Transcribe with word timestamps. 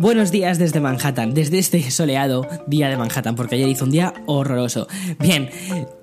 Buenos 0.00 0.30
días 0.30 0.58
desde 0.58 0.80
Manhattan, 0.80 1.34
desde 1.34 1.58
este 1.58 1.90
soleado 1.90 2.48
día 2.66 2.88
de 2.88 2.96
Manhattan, 2.96 3.36
porque 3.36 3.56
ayer 3.56 3.68
hizo 3.68 3.84
un 3.84 3.90
día 3.90 4.14
horroroso. 4.24 4.88
Bien, 5.18 5.50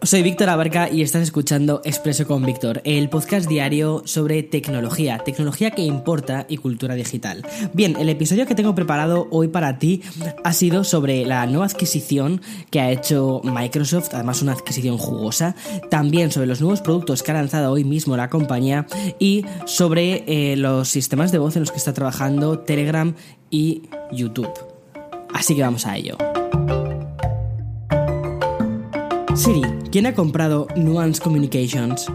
soy 0.03 0.21
Víctor 0.21 0.49
Abarca 0.49 0.87
y 0.87 1.01
estás 1.01 1.23
escuchando 1.23 1.81
Expreso 1.83 2.27
con 2.27 2.45
Víctor, 2.45 2.83
el 2.85 3.09
podcast 3.09 3.49
diario 3.49 4.03
sobre 4.05 4.43
tecnología, 4.43 5.17
tecnología 5.25 5.71
que 5.71 5.81
importa 5.81 6.45
y 6.47 6.57
cultura 6.57 6.93
digital. 6.93 7.43
Bien, 7.73 7.95
el 7.97 8.09
episodio 8.09 8.45
que 8.45 8.53
tengo 8.53 8.75
preparado 8.75 9.27
hoy 9.31 9.47
para 9.47 9.79
ti 9.79 10.03
ha 10.43 10.53
sido 10.53 10.83
sobre 10.83 11.25
la 11.25 11.47
nueva 11.47 11.65
adquisición 11.65 12.39
que 12.69 12.79
ha 12.81 12.91
hecho 12.91 13.41
Microsoft, 13.43 14.09
además 14.13 14.43
una 14.43 14.51
adquisición 14.51 14.99
jugosa, 14.99 15.55
también 15.89 16.31
sobre 16.31 16.45
los 16.45 16.61
nuevos 16.61 16.81
productos 16.81 17.23
que 17.23 17.31
ha 17.31 17.33
lanzado 17.33 17.71
hoy 17.71 17.83
mismo 17.83 18.15
la 18.15 18.29
compañía 18.29 18.85
y 19.17 19.43
sobre 19.65 20.23
eh, 20.27 20.55
los 20.55 20.87
sistemas 20.87 21.31
de 21.31 21.39
voz 21.39 21.55
en 21.55 21.63
los 21.63 21.71
que 21.71 21.77
está 21.77 21.93
trabajando 21.93 22.59
Telegram 22.59 23.15
y 23.49 23.83
YouTube. 24.11 24.51
Así 25.33 25.55
que 25.55 25.61
vamos 25.61 25.85
a 25.85 25.97
ello. 25.97 26.17
Siri, 29.35 29.61
¿quién 29.91 30.07
ha 30.07 30.15
comprado 30.15 30.67
Nuance 30.75 31.21
Communications? 31.21 32.11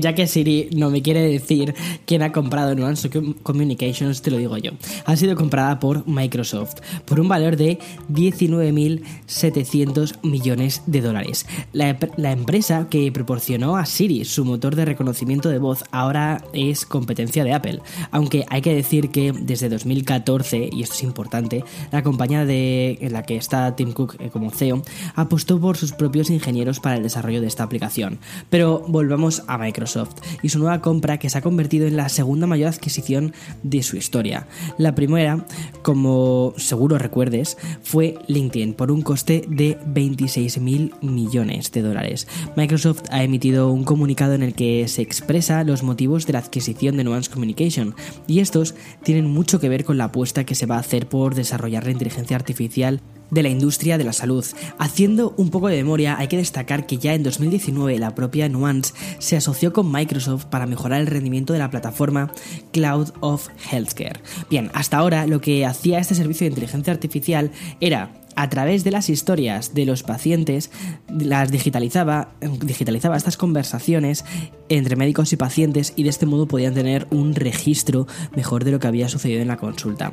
Ya 0.00 0.14
que 0.14 0.26
Siri 0.26 0.70
no 0.76 0.90
me 0.90 1.02
quiere 1.02 1.22
decir 1.22 1.74
quién 2.06 2.22
ha 2.22 2.32
comprado 2.32 2.74
Nuance 2.74 3.10
Communications, 3.42 4.22
te 4.22 4.30
lo 4.30 4.38
digo 4.38 4.56
yo. 4.58 4.72
Ha 5.04 5.16
sido 5.16 5.36
comprada 5.36 5.78
por 5.78 6.06
Microsoft 6.06 6.76
por 7.04 7.20
un 7.20 7.28
valor 7.28 7.56
de 7.56 7.78
19.700 8.10 10.18
millones 10.22 10.82
de 10.86 11.00
dólares. 11.00 11.46
La, 11.72 11.98
la 12.16 12.32
empresa 12.32 12.88
que 12.90 13.10
proporcionó 13.12 13.76
a 13.76 13.86
Siri 13.86 14.24
su 14.24 14.44
motor 14.44 14.76
de 14.76 14.84
reconocimiento 14.84 15.48
de 15.48 15.58
voz 15.58 15.84
ahora 15.90 16.44
es 16.52 16.86
competencia 16.86 17.44
de 17.44 17.52
Apple. 17.52 17.80
Aunque 18.10 18.44
hay 18.48 18.62
que 18.62 18.74
decir 18.74 19.10
que 19.10 19.32
desde 19.32 19.68
2014, 19.68 20.70
y 20.72 20.82
esto 20.82 20.94
es 20.94 21.02
importante, 21.02 21.64
la 21.90 22.02
compañía 22.02 22.44
de, 22.44 22.98
en 23.00 23.12
la 23.12 23.22
que 23.22 23.36
está 23.36 23.74
Tim 23.76 23.92
Cook 23.92 24.16
eh, 24.18 24.30
como 24.30 24.50
CEO 24.50 24.82
apostó 25.14 25.60
por 25.60 25.76
sus 25.76 25.92
propios 25.92 26.30
ingenieros 26.30 26.80
para 26.80 26.96
el 26.96 27.02
desarrollo 27.02 27.40
de 27.40 27.46
esta 27.46 27.64
aplicación. 27.64 28.18
Pero 28.50 28.84
volvamos 28.88 29.42
a 29.46 29.56
Microsoft 29.64 30.16
y 30.42 30.48
su 30.50 30.58
nueva 30.58 30.80
compra 30.80 31.18
que 31.18 31.30
se 31.30 31.38
ha 31.38 31.42
convertido 31.42 31.86
en 31.86 31.96
la 31.96 32.08
segunda 32.08 32.46
mayor 32.46 32.68
adquisición 32.68 33.32
de 33.62 33.82
su 33.82 33.96
historia. 33.96 34.46
La 34.78 34.94
primera, 34.94 35.46
como 35.82 36.54
seguro 36.56 36.98
recuerdes, 36.98 37.56
fue 37.82 38.16
LinkedIn 38.26 38.74
por 38.74 38.90
un 38.90 39.02
coste 39.02 39.44
de 39.48 39.78
26.000 39.80 41.00
millones 41.02 41.72
de 41.72 41.82
dólares. 41.82 42.26
Microsoft 42.56 43.02
ha 43.10 43.22
emitido 43.22 43.70
un 43.70 43.84
comunicado 43.84 44.34
en 44.34 44.42
el 44.42 44.54
que 44.54 44.86
se 44.88 45.02
expresa 45.02 45.64
los 45.64 45.82
motivos 45.82 46.26
de 46.26 46.34
la 46.34 46.38
adquisición 46.40 46.96
de 46.96 47.04
Nuance 47.04 47.30
Communication 47.30 47.94
y 48.26 48.40
estos 48.40 48.74
tienen 49.02 49.26
mucho 49.26 49.60
que 49.60 49.68
ver 49.68 49.84
con 49.84 49.98
la 49.98 50.04
apuesta 50.04 50.44
que 50.44 50.54
se 50.54 50.66
va 50.66 50.76
a 50.76 50.80
hacer 50.80 51.08
por 51.08 51.34
desarrollar 51.34 51.84
la 51.84 51.92
inteligencia 51.92 52.36
artificial 52.36 53.00
de 53.30 53.42
la 53.42 53.48
industria 53.48 53.98
de 53.98 54.04
la 54.04 54.12
salud. 54.12 54.44
Haciendo 54.78 55.34
un 55.36 55.50
poco 55.50 55.68
de 55.68 55.76
memoria, 55.76 56.16
hay 56.18 56.28
que 56.28 56.36
destacar 56.36 56.86
que 56.86 56.98
ya 56.98 57.14
en 57.14 57.22
2019 57.22 57.98
la 57.98 58.14
propia 58.14 58.48
Nuance 58.48 58.94
se 59.18 59.36
asoció 59.36 59.72
con 59.72 59.90
Microsoft 59.90 60.46
para 60.46 60.66
mejorar 60.66 61.00
el 61.00 61.06
rendimiento 61.06 61.52
de 61.52 61.58
la 61.58 61.70
plataforma 61.70 62.32
Cloud 62.72 63.10
of 63.20 63.48
Healthcare. 63.70 64.20
Bien, 64.50 64.70
hasta 64.74 64.98
ahora 64.98 65.26
lo 65.26 65.40
que 65.40 65.66
hacía 65.66 65.98
este 65.98 66.14
servicio 66.14 66.44
de 66.44 66.50
inteligencia 66.50 66.92
artificial 66.92 67.50
era 67.80 68.10
a 68.36 68.48
través 68.48 68.84
de 68.84 68.90
las 68.90 69.08
historias 69.08 69.74
de 69.74 69.86
los 69.86 70.02
pacientes, 70.02 70.70
las 71.08 71.50
digitalizaba, 71.50 72.30
digitalizaba 72.40 73.16
estas 73.16 73.36
conversaciones 73.36 74.24
entre 74.68 74.96
médicos 74.96 75.32
y 75.32 75.36
pacientes 75.36 75.92
y 75.96 76.02
de 76.02 76.10
este 76.10 76.26
modo 76.26 76.46
podían 76.46 76.74
tener 76.74 77.06
un 77.10 77.34
registro 77.34 78.06
mejor 78.34 78.64
de 78.64 78.72
lo 78.72 78.80
que 78.80 78.88
había 78.88 79.08
sucedido 79.08 79.40
en 79.40 79.48
la 79.48 79.56
consulta. 79.56 80.12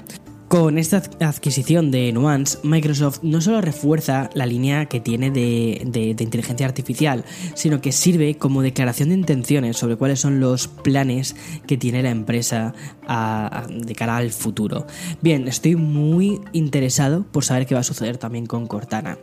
Con 0.52 0.78
esta 0.78 1.02
adquisición 1.22 1.92
de 1.92 2.12
Nuance, 2.12 2.58
Microsoft 2.64 3.20
no 3.24 3.40
solo 3.40 3.62
refuerza 3.62 4.30
la 4.34 4.46
línea 4.46 4.88
que 4.88 5.00
tiene 5.00 5.32
de, 5.32 5.82
de, 5.86 6.10
inteligencia 6.22 6.66
artificial, 6.66 7.24
sino 7.54 7.80
que 7.80 7.94
sirve 7.94 8.36
como 8.36 8.62
declaración 8.62 9.08
de 9.08 9.16
intenciones 9.16 9.78
sobre 9.78 9.96
cuáles 9.96 10.20
son 10.20 10.42
los 10.42 10.68
planes 10.68 11.38
que 11.68 11.78
tiene 11.78 12.04
la 12.04 12.10
empresa 12.10 12.74
a, 13.08 13.66
de 13.70 13.96
cara 13.96 14.18
al 14.18 14.32
futuro. 14.32 14.88
Bien, 15.22 15.48
estoy 15.48 15.78
muy 15.78 16.42
interesado 16.52 17.24
por 17.32 17.46
saber 17.46 17.66
qué 17.66 17.76
va 17.76 17.80
a 17.80 17.86
suceder 17.86 18.18
también 18.18 18.46
con 18.46 18.68
Cortana. 18.68 19.20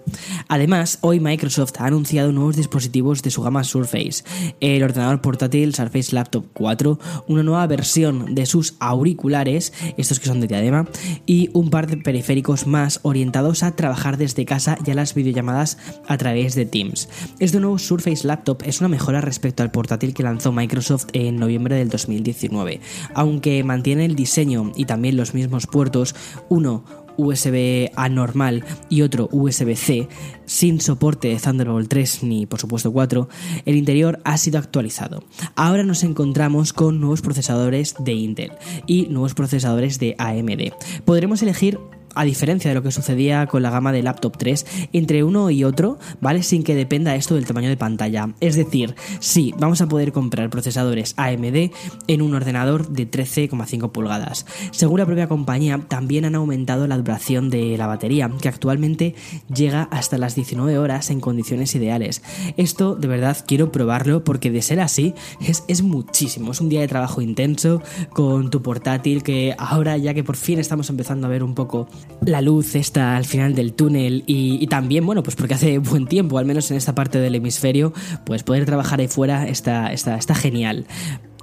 Además, 0.49 0.97
hoy 1.03 1.21
Microsoft 1.21 1.75
ha 1.79 1.85
anunciado 1.85 2.33
nuevos 2.33 2.57
dispositivos 2.57 3.23
de 3.23 3.31
su 3.31 3.43
gama 3.43 3.65
Surface, 3.65 4.25
el 4.61 4.83
ordenador 4.83 5.21
portátil 5.21 5.75
Surface 5.75 6.15
Laptop 6.15 6.47
4, 6.55 6.99
una 7.27 7.43
nueva 7.43 7.67
versión 7.67 8.35
de 8.35 8.47
sus 8.47 8.77
auriculares, 8.81 9.75
estos 9.99 10.21
que 10.21 10.27
son 10.27 10.41
de 10.41 10.47
diadema, 10.47 10.89
y 11.27 11.51
un 11.53 11.71
par 11.71 11.87
de 11.87 11.97
periféricos 11.97 12.67
más 12.67 13.01
orientados 13.03 13.63
a 13.63 13.75
trabajar 13.77 14.17
desde 14.17 14.45
casa 14.45 14.79
y 14.85 14.91
a 14.91 14.95
las 14.95 15.15
videollamadas 15.15 15.79
a 16.07 16.17
través 16.17 16.55
de 16.55 16.67
Teams. 16.67 17.09
Este 17.39 17.61
nuevo 17.61 17.79
Surface 17.79 18.27
Laptop 18.27 18.63
es 18.65 18.81
una 18.81 18.89
mejora 18.89 19.21
respecto 19.21 19.63
al 19.63 19.71
portátil 19.71 20.15
que 20.15 20.23
lanzó 20.23 20.53
Microsoft 20.53 21.09
en 21.13 21.37
noviembre 21.37 21.77
del 21.77 21.89
2019, 21.89 22.81
aunque 23.15 23.63
mantiene 23.65 24.05
el 24.05 24.15
diseño 24.15 24.73
y 24.77 24.85
también 24.85 25.17
los 25.17 25.35
mismos 25.35 25.67
puertos, 25.67 26.15
uno 26.49 26.85
USB 27.19 27.91
A 27.97 28.09
normal 28.09 28.65
y 28.89 29.03
otro 29.03 29.29
USB-C 29.31 30.09
sin 30.47 30.81
soporte 30.81 31.29
de 31.29 31.37
Thunderbolt 31.37 31.91
3 31.91 32.23
ni 32.23 32.47
por 32.47 32.59
supuesto 32.59 32.91
4, 32.91 33.29
el 33.67 33.77
interior 33.77 34.21
ha 34.25 34.39
sido 34.39 34.59
actualizado. 34.59 35.23
Ahora 35.57 35.83
nos 35.83 36.03
encontramos 36.05 36.73
con 36.73 37.01
nuevos 37.01 37.21
procesadores 37.21 37.97
de 37.99 38.13
Intel 38.13 38.53
y 38.87 39.09
nuevos 39.09 39.35
procesadores 39.35 39.99
de 39.99 40.15
AMD. 40.19 40.73
Podremos 41.05 41.43
elegir 41.43 41.79
a 42.15 42.25
diferencia 42.25 42.71
de 42.71 42.75
lo 42.75 42.83
que 42.83 42.91
sucedía 42.91 43.47
con 43.47 43.63
la 43.63 43.71
gama 43.71 43.93
de 43.93 44.03
laptop 44.03 44.37
3, 44.37 44.67
entre 44.93 45.25
uno 45.25 45.51
y 45.51 45.65
otro, 45.65 45.99
¿vale? 46.21 46.43
Sin 46.43 46.63
que 46.63 46.75
dependa 46.75 47.15
esto 47.15 47.35
del 47.35 47.47
tamaño 47.47 47.69
de 47.69 47.77
pantalla. 47.77 48.31
Es 48.41 48.57
decir, 48.57 48.95
sí, 49.21 49.55
vamos 49.59 49.81
a 49.81 49.89
poder 49.89 50.13
comprar 50.13 50.51
procesadores 50.51 51.15
AMD 51.17 51.71
en 52.07 52.23
un 52.23 52.35
ordenador 52.35 52.89
de 52.89 53.11
13,5 53.11 53.91
pulgadas. 53.91 54.47
Según 54.71 54.99
la 55.01 55.07
propia 55.07 55.29
compañía, 55.29 55.81
también 55.89 56.25
han 56.25 56.35
aumentado 56.35 56.87
la 56.87 56.97
duración 56.97 57.51
de 57.51 57.77
la 57.77 57.87
batería, 57.87 58.31
que 58.41 58.49
actualmente 58.49 59.15
llega 59.53 59.89
hasta 59.91 60.19
las 60.19 60.35
19 60.35 60.79
horas 60.79 61.11
en 61.11 61.21
condiciones 61.21 61.75
ideales. 61.75 62.23
Esto, 62.57 62.95
de 62.95 63.09
verdad, 63.09 63.37
quiero 63.47 63.73
probarlo 63.73 64.25
porque 64.25 64.51
de 64.51 64.63
ser 64.63 64.81
así, 64.81 65.15
es, 65.41 65.65
es 65.69 65.83
muchísimo. 65.83 66.53
Es 66.53 66.61
un 66.61 66.69
día 66.69 66.81
de 66.81 66.89
trabajo 66.89 67.21
intenso 67.21 67.83
con 68.11 68.51
tu 68.51 68.63
portátil 68.63 69.23
que 69.23 69.55
ahora, 69.59 69.97
ya 69.97 70.15
que 70.15 70.25
por 70.25 70.37
fin 70.37 70.59
estamos 70.59 70.91
empezando 70.91 71.27
a 71.27 71.31
ver 71.31 71.43
un 71.43 71.55
poco 71.55 71.89
la 72.25 72.41
luz 72.41 72.75
está 72.75 73.17
al 73.17 73.25
final 73.25 73.55
del 73.55 73.73
túnel 73.73 74.25
y, 74.27 74.67
también, 74.67 75.07
bueno, 75.07 75.23
pues 75.23 75.37
porque 75.37 75.55
hace 75.55 75.79
buen 75.79 76.07
tiempo, 76.07 76.39
al 76.39 76.47
menos 76.47 76.71
en 76.71 76.77
esta 76.77 76.95
parte 76.95 77.19
del 77.19 77.35
hemisferio, 77.35 77.93
pues 78.25 78.43
poder 78.43 78.67
trabajar 78.67 79.01
ahí 79.01 79.09
fuera 79.09 79.49
está, 79.49 79.93
está, 79.93 80.17
está 80.17 80.35
genial. 80.35 80.87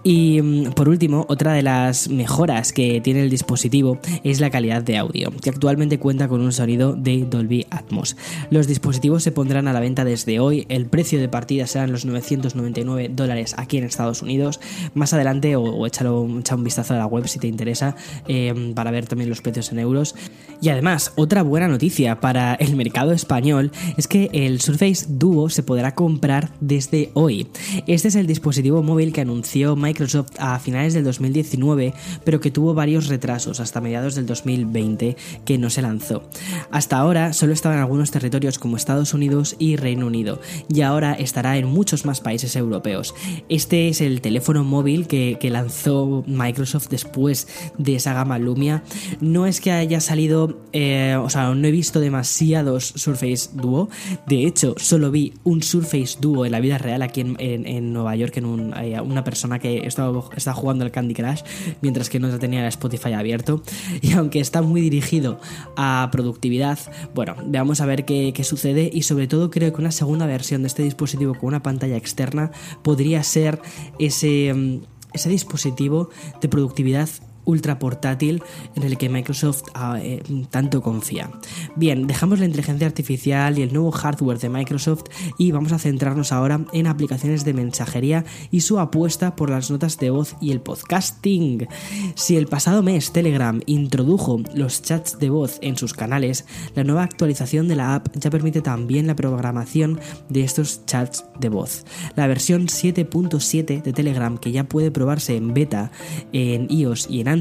Y 0.06 0.40
mm, 0.40 0.74
por 0.74 0.88
último, 0.88 1.26
otra 1.30 1.54
de 1.54 1.64
las 1.64 2.10
mejoras 2.10 2.72
que 2.72 3.02
tiene 3.02 3.24
el 3.24 3.32
dispositivo 3.32 3.98
es 4.24 4.40
la 4.40 4.52
calidad 4.52 4.84
de 4.84 4.98
audio, 4.98 5.32
que 5.42 5.50
actualmente 5.50 5.98
cuenta 5.98 6.28
con 6.28 6.42
un 6.42 6.52
sonido 6.52 6.94
de 6.94 7.26
Dolby 7.28 7.66
Atmos. 7.72 8.16
Los 8.52 8.68
dispositivos 8.68 9.24
se 9.24 9.32
pondrán 9.32 9.68
a 9.68 9.74
la 9.74 9.80
venta 9.80 10.06
desde 10.06 10.40
hoy, 10.40 10.68
el 10.70 10.86
precio 10.86 11.20
de 11.20 11.28
partida 11.28 11.66
serán 11.66 11.92
los 11.92 12.06
999 12.06 13.10
dólares 13.16 13.56
aquí 13.58 13.80
en 13.80 13.86
Estados 13.86 14.22
Unidos. 14.22 14.60
Más 14.94 15.12
adelante, 15.14 15.56
o, 15.56 15.64
o 15.64 15.88
échalo, 15.88 16.28
echa 16.40 16.54
un 16.54 16.64
vistazo 16.64 16.94
a 16.94 16.98
la 16.98 17.08
web 17.08 17.28
si 17.28 17.40
te 17.40 17.48
interesa, 17.48 17.96
eh, 18.28 18.74
para 18.76 18.92
ver 18.92 19.08
también 19.08 19.32
los 19.32 19.42
precios 19.42 19.72
en 19.72 19.80
euros. 19.80 20.14
Y 20.62 20.70
además, 20.70 21.12
otra 21.16 21.44
buena 21.44 21.68
noticia 21.68 22.20
para 22.20 22.56
el 22.56 22.76
mercado 22.76 23.12
español 23.12 23.72
es 23.98 24.08
que 24.08 24.30
el 24.34 24.62
Surface 24.62 25.06
Duo 25.10 25.50
se 25.50 25.64
podrá 25.64 25.94
comprar 25.96 26.52
desde 26.60 27.12
hoy. 27.14 27.48
Este 27.88 28.08
es 28.08 28.16
el 28.16 28.28
dispositivo 28.28 28.84
móvil 28.84 29.14
que 29.14 29.22
anunció 29.22 29.76
Microsoft 29.76 30.32
a 30.40 30.60
finales 30.60 30.94
del 30.94 31.04
2019, 31.04 31.94
pero 32.24 32.40
que 32.40 32.52
tuvo 32.52 32.74
varios 32.74 33.08
retrasos 33.08 33.60
hasta 33.60 33.82
mediados 33.82 34.16
del 34.16 34.26
2020 34.26 35.16
que 35.46 35.58
no 35.58 35.70
se 35.70 35.82
lanzó. 35.82 36.24
Hasta 36.72 36.98
ahora 36.98 37.34
solo 37.34 37.54
estaba 37.54 37.76
en 37.76 37.82
algunos 37.82 38.12
territorios 38.12 38.60
como 38.60 38.78
Estados 38.78 39.14
Unidos 39.14 39.56
y 39.60 39.76
Reino 39.76 40.08
Unido, 40.08 40.40
y 40.68 40.82
ahora 40.82 41.14
estará 41.14 41.58
en 41.58 41.68
muchos 41.68 42.06
más 42.06 42.22
países 42.22 42.56
europeos. 42.56 43.14
Este 43.50 43.90
es 43.90 44.02
el 44.02 44.22
teléfono 44.22 44.64
móvil 44.64 45.08
que, 45.08 45.38
lanzó 45.46 46.24
Microsoft 46.26 46.90
después 46.90 47.48
de 47.78 47.96
esa 47.96 48.14
gama 48.14 48.40
Lumia. 48.40 48.84
No 49.22 49.46
es 49.46 49.62
que 49.62 49.72
haya 49.72 50.02
salido 50.02 50.45
eh, 50.74 51.18
o 51.22 51.30
sea, 51.30 51.54
no 51.54 51.68
he 51.68 51.72
visto 51.72 52.00
demasiados 52.00 52.94
Surface 52.96 53.50
Duo. 53.54 53.90
De 54.28 54.46
hecho, 54.46 54.76
solo 54.78 55.12
vi 55.12 55.34
un 55.44 55.64
Surface 55.64 56.18
Duo 56.20 56.46
en 56.46 56.52
la 56.52 56.60
vida 56.60 56.78
real 56.78 57.02
aquí 57.02 57.22
en, 57.22 57.94
Nueva 57.94 58.16
York, 58.16 58.38
en 58.38 58.46
una 58.46 59.24
persona 59.24 59.60
que 59.60 59.86
estaba, 59.86 60.22
jugando 60.54 60.86
al 60.86 60.92
Candy 60.92 61.14
Crush 61.14 61.42
mientras 61.82 62.10
que 62.10 62.20
no 62.20 62.38
tenía 62.40 62.62
el 62.62 62.68
Spotify 62.68 63.14
abierto. 63.14 63.62
Y 64.02 64.14
aunque 64.14 64.40
está 64.40 64.62
muy 64.62 64.82
dirigido 64.82 65.40
a 65.78 66.10
productividad, 66.12 66.78
bueno, 67.16 67.36
veamos 67.46 67.82
a 67.82 67.86
ver 67.86 68.06
qué, 68.06 68.34
qué 68.36 68.44
sucede 68.44 68.90
y 68.94 69.04
sobre 69.04 69.28
todo 69.28 69.50
creo 69.50 69.74
que 69.74 69.82
una 69.82 69.92
segunda 69.92 70.26
versión 70.26 70.62
de 70.62 70.68
este 70.68 70.84
dispositivo 70.84 71.34
con 71.34 71.48
una 71.48 71.64
pantalla 71.64 71.98
externa 71.98 72.52
podría 72.84 73.24
ser 73.24 73.62
ese, 74.00 74.54
mm, 74.54 74.80
ese 75.14 75.30
dispositivo 75.30 76.10
de 76.42 76.50
productividad 76.50 77.10
ultra 77.46 77.80
portátil 77.80 78.44
en 78.76 78.84
el 78.84 78.98
que 78.98 79.10
Microsoft 79.10 79.64
ah, 79.74 79.98
eh, 80.02 80.22
tanto 80.50 80.82
confía. 80.82 81.30
Bien, 81.76 82.08
dejamos 82.08 82.40
la 82.40 82.46
inteligencia 82.46 82.88
artificial 82.88 83.58
y 83.58 83.62
el 83.62 83.74
nuevo 83.74 83.92
hardware 83.92 84.40
de 84.40 84.50
Microsoft 84.50 85.04
y 85.38 85.52
vamos 85.52 85.72
a 85.72 85.80
centrarnos 85.80 86.32
ahora 86.32 86.66
en 86.74 86.88
aplicaciones 86.88 87.46
de 87.46 87.54
mensajería 87.54 88.26
y 88.52 88.62
su 88.62 88.80
apuesta 88.80 89.36
por 89.36 89.50
las 89.50 89.72
notas 89.72 89.98
de 89.98 90.10
voz 90.10 90.36
y 90.42 90.52
el 90.52 90.62
podcasting. 90.62 91.68
Si 92.16 92.36
el 92.36 92.48
pasado 92.48 92.84
mes 92.84 93.12
Telegram 93.12 93.62
introdujo 93.66 94.42
los 94.54 94.82
chats 94.82 95.20
de 95.20 95.30
voz 95.30 95.60
en 95.62 95.78
sus 95.78 95.94
canales, 95.94 96.46
la 96.76 96.84
nueva 96.84 97.04
actualización 97.04 97.68
de 97.68 97.76
la 97.76 97.96
app 97.96 98.08
ya 98.16 98.30
permite 98.30 98.62
también 98.62 99.08
la 99.08 99.16
programación 99.16 100.00
de 100.30 100.44
estos 100.44 100.86
chats 100.86 101.26
de 101.40 101.50
voz. 101.50 101.86
La 102.16 102.28
versión 102.28 102.68
7.7 102.68 103.82
de 103.82 103.94
Telegram, 103.94 104.38
que 104.38 104.52
ya 104.52 104.64
puede 104.64 104.92
probarse 104.92 105.36
en 105.36 105.54
beta 105.54 105.92
en 106.34 106.68
iOS 106.70 107.08
y 107.10 107.22
en 107.22 107.28
Android 107.28 107.35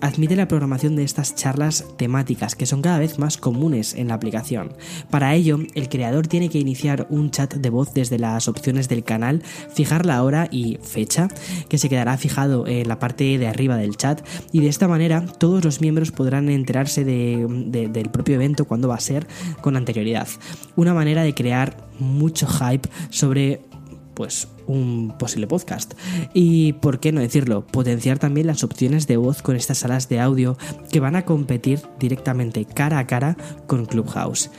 admite 0.00 0.36
la 0.36 0.48
programación 0.48 0.96
de 0.96 1.04
estas 1.04 1.34
charlas 1.34 1.84
temáticas 1.96 2.54
que 2.54 2.66
son 2.66 2.82
cada 2.82 2.98
vez 2.98 3.18
más 3.18 3.36
comunes 3.36 3.94
en 3.94 4.08
la 4.08 4.14
aplicación. 4.14 4.72
Para 5.10 5.34
ello, 5.34 5.58
el 5.74 5.88
creador 5.88 6.26
tiene 6.26 6.48
que 6.48 6.58
iniciar 6.58 7.06
un 7.10 7.30
chat 7.30 7.54
de 7.54 7.70
voz 7.70 7.94
desde 7.94 8.18
las 8.18 8.48
opciones 8.48 8.88
del 8.88 9.04
canal, 9.04 9.42
fijar 9.72 10.06
la 10.06 10.22
hora 10.22 10.48
y 10.50 10.78
fecha, 10.82 11.28
que 11.68 11.78
se 11.78 11.88
quedará 11.88 12.16
fijado 12.16 12.66
en 12.66 12.88
la 12.88 12.98
parte 12.98 13.38
de 13.38 13.46
arriba 13.46 13.76
del 13.76 13.96
chat, 13.96 14.26
y 14.52 14.60
de 14.60 14.68
esta 14.68 14.88
manera 14.88 15.24
todos 15.24 15.64
los 15.64 15.80
miembros 15.80 16.10
podrán 16.10 16.48
enterarse 16.48 17.04
del 17.04 18.10
propio 18.10 18.36
evento 18.36 18.64
cuando 18.64 18.88
va 18.88 18.96
a 18.96 19.00
ser 19.00 19.26
con 19.60 19.76
anterioridad. 19.76 20.28
Una 20.76 20.94
manera 20.94 21.22
de 21.22 21.34
crear 21.34 21.88
mucho 21.98 22.46
hype 22.46 22.88
sobre 23.10 23.60
pues 24.14 24.48
un 24.68 25.14
posible 25.18 25.46
podcast. 25.46 25.94
Y 26.32 26.74
por 26.74 27.00
qué 27.00 27.10
no 27.10 27.20
decirlo, 27.20 27.66
potenciar 27.66 28.18
también 28.18 28.46
las 28.46 28.62
opciones 28.62 29.06
de 29.06 29.16
voz 29.16 29.42
con 29.42 29.56
estas 29.56 29.78
salas 29.78 30.08
de 30.08 30.20
audio 30.20 30.56
que 30.92 31.00
van 31.00 31.16
a 31.16 31.24
competir 31.24 31.80
directamente 31.98 32.64
cara 32.64 32.98
a 32.98 33.06
cara 33.06 33.36
con 33.66 33.86
Clubhouse. 33.86 34.50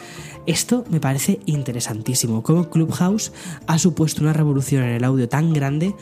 Esto 0.45 0.83
me 0.89 0.99
parece 0.99 1.39
interesantísimo, 1.45 2.43
como 2.43 2.69
Clubhouse 2.69 3.31
ha 3.67 3.77
supuesto 3.77 4.21
una 4.21 4.33
revolución 4.33 4.83
en 4.83 4.89
el 4.89 5.03
audio 5.03 5.29
tan 5.29 5.53
grande 5.53 5.93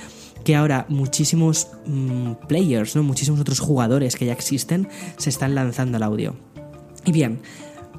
que 0.43 0.55
ahora 0.55 0.85
muchísimos 0.87 1.67
mm, 1.85 2.47
players, 2.47 2.95
¿no? 2.95 3.03
muchísimos 3.03 3.41
otros 3.41 3.59
jugadores 3.59 4.15
que 4.15 4.25
ya 4.25 4.31
existen, 4.31 4.87
se 5.17 5.29
están 5.29 5.55
lanzando 5.55 5.97
al 5.97 6.03
audio. 6.03 6.35
Y 7.05 7.11
bien, 7.11 7.41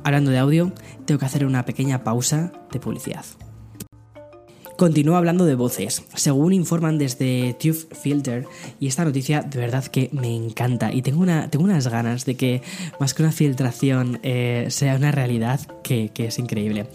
hablando 0.04 0.30
de 0.30 0.38
audio, 0.38 0.72
tengo 1.04 1.18
que 1.18 1.26
hacer 1.26 1.44
una 1.44 1.66
pequeña 1.66 2.04
pausa 2.04 2.52
de 2.72 2.80
publicidad. 2.80 3.24
Continúa 4.78 5.18
hablando 5.18 5.44
de 5.44 5.56
voces. 5.56 6.04
Según 6.14 6.52
informan 6.52 6.98
desde 6.98 7.56
Tube 7.58 7.88
Filter, 8.00 8.46
y 8.78 8.86
esta 8.86 9.04
noticia 9.04 9.42
de 9.42 9.58
verdad 9.58 9.84
que 9.86 10.08
me 10.12 10.32
encanta 10.36 10.94
y 10.94 11.02
tengo, 11.02 11.20
una, 11.20 11.50
tengo 11.50 11.64
unas 11.64 11.88
ganas 11.88 12.24
de 12.24 12.36
que 12.36 12.62
más 13.00 13.12
que 13.12 13.24
una 13.24 13.32
filtración 13.32 14.20
eh, 14.22 14.66
sea 14.70 14.94
una 14.94 15.10
realidad 15.10 15.58
que, 15.82 16.10
que, 16.14 16.26
es 16.26 16.38
increíble. 16.38 16.86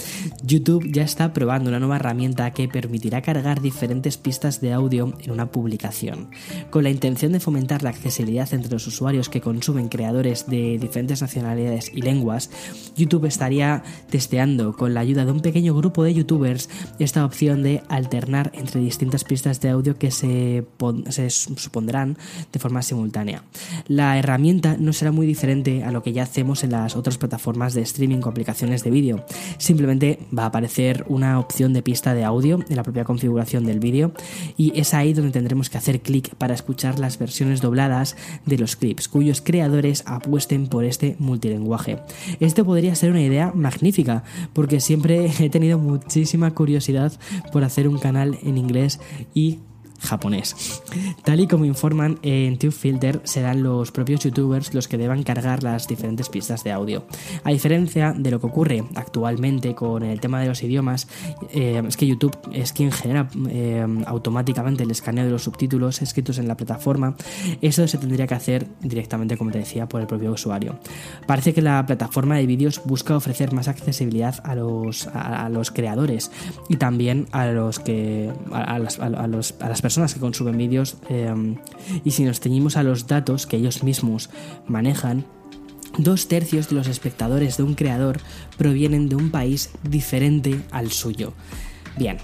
YouTube 0.46 0.90
ya 0.94 1.04
está 1.04 1.34
probando 1.34 1.72
una 1.72 1.80
nueva 1.80 1.98
herramienta 1.98 2.52
que 2.52 2.70
permitirá 2.70 3.22
cargar 3.22 3.62
diferentes 3.62 4.16
pistas 4.16 4.62
de 4.62 4.72
audio 4.72 5.14
en 5.22 5.32
una 5.32 5.52
publicación. 5.52 6.30
Con 6.70 6.84
la 6.84 6.90
intención 6.90 7.34
de 7.34 7.42
fomentar 7.42 7.84
la 7.84 7.90
accesibilidad 7.90 8.54
entre 8.54 8.72
los 8.72 8.88
usuarios 8.88 9.28
que 9.28 9.42
consumen 9.42 9.90
creadores 9.90 10.48
de 10.48 10.78
diferentes 10.78 11.22
nacionalidades 11.22 11.92
y 11.94 12.02
lenguas, 12.02 12.50
YouTube 12.96 13.26
estaría 13.26 13.84
testeando 14.10 14.72
con 14.72 14.94
la 14.94 15.02
ayuda 15.02 15.26
de 15.26 15.34
un 15.34 15.42
pequeño 15.42 15.76
grupo 15.76 16.06
de 16.06 16.14
youtubers 16.14 16.70
esta 16.98 17.26
opción 17.26 17.62
de 17.62 17.73
alternar 17.90 18.52
entre 18.54 18.82
distintas 18.82 19.24
pistas 19.24 19.60
de 19.62 19.70
audio 19.70 19.98
que 19.98 20.12
se, 20.12 20.66
se 21.10 21.30
supondrán 21.30 22.18
de 22.52 22.60
forma 22.60 22.82
simultánea. 22.82 23.44
La 23.88 24.18
herramienta 24.18 24.78
no 24.78 24.94
será 24.94 25.12
muy 25.12 25.26
diferente 25.26 25.84
a 25.84 25.92
lo 25.92 26.04
que 26.04 26.14
ya 26.14 26.24
hacemos 26.24 26.64
en 26.64 26.72
las 26.72 26.96
otras 26.96 27.18
plataformas 27.18 27.74
de 27.74 27.82
streaming 27.82 28.22
o 28.24 28.30
aplicaciones 28.30 28.84
de 28.84 28.92
vídeo. 28.92 29.26
Simplemente 29.58 30.20
va 30.38 30.44
a 30.44 30.48
aparecer 30.48 31.06
una 31.08 31.40
opción 31.40 31.74
de 31.74 31.82
pista 31.82 32.14
de 32.14 32.24
audio 32.24 32.60
en 32.70 32.76
la 32.76 32.84
propia 32.84 33.04
configuración 33.04 33.66
del 33.66 33.80
vídeo 33.80 34.14
y 34.58 34.78
es 34.80 34.94
ahí 34.94 35.14
donde 35.14 35.32
tendremos 35.32 35.70
que 35.70 35.78
hacer 35.78 36.02
clic 36.02 36.36
para 36.36 36.54
escuchar 36.54 37.00
las 37.00 37.18
versiones 37.18 37.62
dobladas 37.62 38.16
de 38.46 38.58
los 38.58 38.76
clips 38.76 39.08
cuyos 39.08 39.42
creadores 39.42 40.04
apuesten 40.06 40.68
por 40.68 40.86
este 40.86 41.16
multilenguaje. 41.20 42.00
Esto 42.40 42.66
podría 42.66 42.96
ser 42.96 43.12
una 43.12 43.22
idea 43.22 43.52
magnífica 43.54 44.24
porque 44.54 44.80
siempre 44.80 45.32
he 45.40 45.50
tenido 45.50 45.80
muchísima 45.80 46.52
curiosidad 46.52 47.14
por 47.52 47.63
hacer 47.64 47.88
un 47.88 47.98
canal 47.98 48.38
en 48.44 48.58
inglés 48.58 49.00
y 49.34 49.60
japonés. 50.04 50.84
Tal 51.24 51.40
y 51.40 51.48
como 51.48 51.66
informan 51.66 52.20
en 52.22 52.58
TubeFilter, 52.58 53.22
serán 53.24 53.64
los 53.64 53.92
propios 53.92 54.22
youtubers 54.22 54.74
los 54.74 54.88
que 54.88 54.98
deban 54.98 55.24
cargar 55.24 55.64
las 55.64 55.88
diferentes 55.88 56.30
pistas 56.30 56.64
de 56.64 56.72
audio. 56.72 57.06
A 57.44 57.52
diferencia 57.52 58.14
de 58.16 58.32
lo 58.32 58.40
que 58.40 58.48
ocurre 58.48 58.84
actualmente 58.96 59.74
con 59.74 60.04
el 60.04 60.20
tema 60.20 60.42
de 60.42 60.48
los 60.48 60.62
idiomas, 60.64 61.08
eh, 61.54 61.82
es 61.88 61.98
que 61.98 62.08
YouTube 62.08 62.38
es 62.52 62.74
quien 62.74 62.92
genera 62.92 63.28
eh, 63.50 63.86
automáticamente 64.06 64.84
el 64.84 64.92
escaneo 64.92 65.26
de 65.26 65.32
los 65.32 65.44
subtítulos 65.44 66.02
escritos 66.02 66.38
en 66.38 66.48
la 66.48 66.58
plataforma. 66.58 67.16
Eso 67.62 67.88
se 67.88 67.98
tendría 67.98 68.28
que 68.28 68.36
hacer 68.36 68.68
directamente, 68.82 69.38
como 69.38 69.52
te 69.52 69.60
decía, 69.60 69.88
por 69.88 70.02
el 70.02 70.08
propio 70.08 70.32
usuario. 70.32 70.78
Parece 71.28 71.54
que 71.54 71.62
la 71.62 71.86
plataforma 71.86 72.36
de 72.38 72.46
vídeos 72.46 72.82
busca 72.86 73.16
ofrecer 73.16 73.54
más 73.54 73.68
accesibilidad 73.68 74.36
a 74.44 74.56
los, 74.56 75.08
a, 75.08 75.50
los 75.50 75.72
creadores 75.72 76.32
y 76.70 76.78
también 76.78 77.28
a 77.32 77.48
los 77.48 77.80
que 77.80 78.32
a, 78.52 78.80
las, 78.80 79.00
a 79.00 79.10
las 79.10 79.82
personas 79.82 79.93
que 80.14 80.20
consumen 80.20 80.58
vídeos 80.58 80.98
em, 81.10 81.58
y 82.04 82.12
si 82.12 82.24
nos 82.24 82.40
ceñimos 82.40 82.78
a 82.78 82.84
los 82.84 83.08
datos 83.08 83.46
que 83.46 83.58
ellos 83.58 83.84
mismos 83.84 84.30
manejan, 84.68 85.26
dos 85.98 86.28
tercios 86.28 86.70
de 86.70 86.76
los 86.76 86.88
espectadores 86.88 87.58
de 87.58 87.64
un 87.64 87.76
creador 87.76 88.20
provienen 88.58 89.10
de 89.10 89.16
un 89.16 89.30
país 89.30 89.70
diferente 89.84 90.62
al 90.72 90.92
suyo. 90.92 91.34
Bien, 91.96 92.18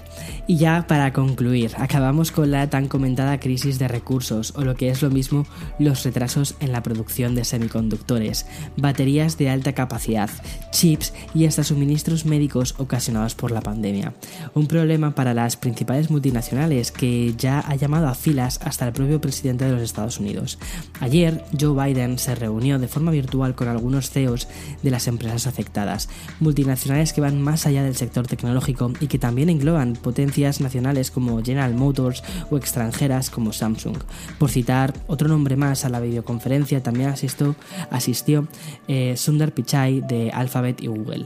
y 0.48 0.58
ya 0.58 0.88
para 0.88 1.14
concluir, 1.14 1.72
acabamos 1.78 2.32
con 2.32 2.50
la 2.50 2.70
tan 2.70 2.88
comentada 2.88 3.40
crisis 3.40 3.78
de 3.78 3.88
recursos, 3.88 4.54
o 4.56 4.64
lo 4.64 4.76
que 4.76 4.90
es 4.90 5.04
lo 5.04 5.12
mismo, 5.12 5.46
los 5.78 6.04
retrasos 6.04 6.56
en 6.60 6.72
la 6.72 6.82
producción 6.82 7.36
de 7.36 7.46
semiconductores, 7.46 8.48
baterías 8.78 9.38
de 9.38 9.52
alta 9.52 9.74
capacidad, 9.74 10.30
chips 10.72 11.14
y 11.36 11.46
hasta 11.46 11.64
suministros 11.64 12.26
médicos 12.26 12.74
ocasionados 12.80 13.36
por 13.36 13.52
la 13.52 13.62
pandemia. 13.62 14.14
Un 14.56 14.66
problema 14.66 15.14
para 15.14 15.36
las 15.36 15.56
principales 15.56 16.10
multinacionales 16.10 16.92
que 16.92 17.36
ya 17.38 17.60
ha 17.60 17.76
llamado 17.76 18.08
a 18.08 18.16
filas 18.16 18.60
hasta 18.64 18.88
el 18.88 18.94
propio 18.94 19.22
presidente 19.22 19.66
de 19.66 19.74
los 19.74 19.82
Estados 19.82 20.20
Unidos. 20.20 20.58
Ayer, 21.00 21.44
Joe 21.60 21.76
Biden 21.86 22.18
se 22.18 22.34
reunió 22.34 22.80
de 22.80 22.88
forma 22.88 23.12
virtual 23.12 23.54
con 23.54 23.68
algunos 23.68 24.10
CEOs 24.10 24.48
de 24.82 24.90
las 24.90 25.08
empresas 25.08 25.46
afectadas, 25.46 26.10
multinacionales 26.40 27.14
que 27.14 27.22
van 27.22 27.40
más 27.40 27.68
allá 27.68 27.84
del 27.84 27.96
sector 27.96 28.26
tecnológico 28.26 28.92
y 29.00 29.08
que 29.08 29.20
también 29.20 29.59
engloban 29.60 29.94
potencias 29.94 30.62
nacionales 30.62 31.12
como 31.12 31.44
General 31.44 31.74
Motors 31.74 32.24
o 32.50 32.58
extranjeras 32.58 33.30
como 33.30 33.51
Samsung. 33.51 33.98
Por 34.38 34.50
citar 34.50 34.94
otro 35.08 35.28
nombre 35.28 35.58
más 35.58 35.84
a 35.84 35.89
la 35.89 36.00
videoconferencia, 36.00 36.82
también 36.82 37.10
asistió, 37.10 37.56
asistió 37.92 38.48
eh, 38.88 39.16
Sundar 39.18 39.51
Pichai 39.51 40.01
de 40.01 40.32
Alphabet 40.32 40.82
y 40.82 40.88
Google. 40.88 41.25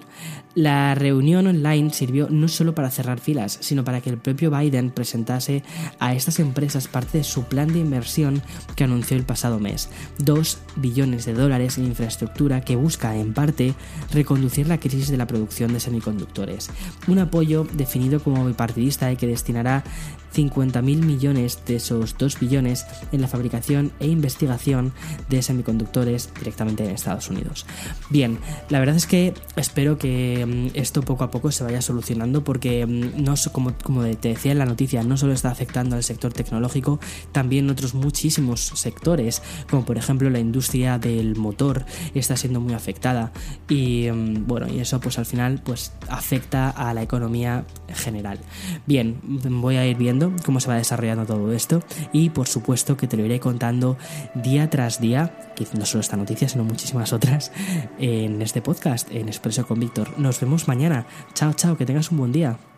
La 0.55 0.93
reunión 0.93 1.47
online 1.47 1.91
sirvió 1.91 2.27
no 2.29 2.47
solo 2.47 2.75
para 2.75 2.91
cerrar 2.91 3.19
filas, 3.19 3.57
sino 3.61 3.83
para 3.83 4.01
que 4.01 4.11
el 4.11 4.19
propio 4.19 4.51
Biden 4.51 4.91
presentase 4.91 5.63
a 5.99 6.13
estas 6.13 6.39
empresas 6.39 6.87
parte 6.87 7.17
de 7.17 7.23
su 7.23 7.45
plan 7.45 7.73
de 7.73 7.79
inversión 7.79 8.41
que 8.75 8.83
anunció 8.83 9.17
el 9.17 9.23
pasado 9.23 9.59
mes, 9.59 9.89
2 10.19 10.59
billones 10.75 11.25
de 11.25 11.33
dólares 11.33 11.79
en 11.79 11.85
infraestructura 11.85 12.61
que 12.61 12.75
busca 12.75 13.15
en 13.15 13.33
parte 13.33 13.73
reconducir 14.11 14.67
la 14.67 14.79
crisis 14.79 15.09
de 15.09 15.17
la 15.17 15.25
producción 15.25 15.73
de 15.73 15.79
semiconductores. 15.79 16.69
Un 17.07 17.17
apoyo 17.17 17.65
definido 17.73 18.21
como 18.21 18.45
bipartidista 18.45 19.11
y 19.11 19.17
que 19.17 19.27
destinará 19.27 19.83
50.000 20.33 20.81
millones 20.81 21.59
de 21.65 21.75
esos 21.75 22.17
2 22.17 22.39
billones 22.39 22.85
en 23.11 23.21
la 23.21 23.27
fabricación 23.27 23.91
e 23.99 24.07
investigación 24.07 24.93
de 25.29 25.41
semiconductores 25.41 26.29
directamente 26.37 26.83
en 26.83 26.91
Estados 26.91 27.29
Unidos. 27.29 27.65
Bien, 28.09 28.39
la 28.69 28.79
verdad 28.79 28.95
es 28.95 29.07
que 29.07 29.33
espero 29.55 29.97
que 29.97 30.45
mm, 30.45 30.77
esto 30.77 31.01
poco 31.01 31.23
a 31.23 31.31
poco 31.31 31.51
se 31.51 31.63
vaya 31.63 31.81
solucionando 31.81 32.43
porque 32.43 32.85
mm, 32.85 33.23
no 33.23 33.33
como, 33.51 33.73
como 33.83 34.03
te 34.03 34.29
decía 34.29 34.51
en 34.51 34.59
la 34.59 34.65
noticia, 34.65 35.03
no 35.03 35.17
solo 35.17 35.33
está 35.33 35.51
afectando 35.51 35.95
al 35.95 36.03
sector 36.03 36.33
tecnológico, 36.33 36.99
también 37.31 37.69
otros 37.69 37.93
muchísimos 37.93 38.61
sectores, 38.75 39.41
como 39.69 39.85
por 39.85 39.97
ejemplo 39.97 40.29
la 40.29 40.39
industria 40.39 40.97
del 40.97 41.35
motor 41.35 41.85
está 42.13 42.37
siendo 42.37 42.59
muy 42.59 42.73
afectada 42.73 43.31
y 43.69 44.09
mm, 44.11 44.47
bueno, 44.47 44.67
y 44.67 44.79
eso 44.79 44.99
pues 44.99 45.17
al 45.17 45.25
final 45.25 45.61
pues 45.63 45.93
afecta 46.09 46.69
a 46.69 46.93
la 46.93 47.01
economía 47.01 47.65
general. 47.93 48.39
Bien, 48.85 49.19
voy 49.23 49.75
a 49.75 49.85
ir 49.85 49.97
cómo 50.45 50.59
se 50.59 50.67
va 50.67 50.75
desarrollando 50.75 51.25
todo 51.25 51.51
esto 51.53 51.81
y 52.11 52.29
por 52.29 52.47
supuesto 52.47 52.97
que 52.97 53.07
te 53.07 53.17
lo 53.17 53.25
iré 53.25 53.39
contando 53.39 53.97
día 54.35 54.69
tras 54.69 54.99
día, 54.99 55.51
que 55.55 55.65
no 55.77 55.85
solo 55.85 56.01
esta 56.01 56.17
noticia, 56.17 56.47
sino 56.47 56.63
muchísimas 56.63 57.13
otras 57.13 57.51
en 57.99 58.41
este 58.41 58.61
podcast, 58.61 59.09
en 59.11 59.27
Expreso 59.27 59.65
con 59.65 59.79
Víctor. 59.79 60.17
Nos 60.17 60.39
vemos 60.39 60.67
mañana. 60.67 61.05
Chao, 61.33 61.53
chao, 61.53 61.77
que 61.77 61.85
tengas 61.85 62.11
un 62.11 62.17
buen 62.17 62.31
día. 62.31 62.72